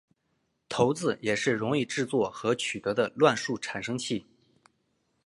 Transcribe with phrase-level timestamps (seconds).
[0.67, 4.25] 骰子也是容易制作和取得的乱数产生器。